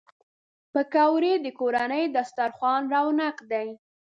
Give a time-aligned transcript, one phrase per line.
[0.73, 3.67] پکورې د کورني دسترخوان رونق دي